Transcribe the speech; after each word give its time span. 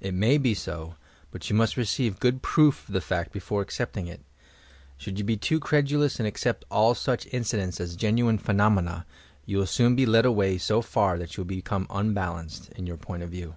It 0.00 0.14
may 0.14 0.38
be 0.38 0.54
so, 0.54 0.94
but 1.30 1.50
you 1.50 1.54
must 1.54 1.76
receive 1.76 2.18
good 2.18 2.40
proof 2.40 2.88
of 2.88 2.94
the 2.94 3.00
fact 3.02 3.30
before 3.30 3.60
accepting 3.60 4.06
it. 4.06 4.22
Should 4.96 5.18
you 5.18 5.24
be 5.24 5.36
too 5.36 5.60
credulous 5.60 6.18
and 6.18 6.26
accept 6.26 6.64
all 6.70 6.94
such 6.94 7.26
inci 7.26 7.58
dents 7.58 7.78
as 7.78 7.94
genuine 7.94 8.38
phenomena, 8.38 9.04
you 9.44 9.58
will 9.58 9.66
soon 9.66 9.94
be 9.94 10.06
led 10.06 10.24
away 10.24 10.56
so 10.56 10.80
far 10.80 11.18
that 11.18 11.36
you 11.36 11.42
will 11.42 11.48
become 11.48 11.86
unbalanced, 11.90 12.70
in 12.72 12.86
your 12.86 12.96
point 12.96 13.22
of 13.22 13.28
view. 13.28 13.56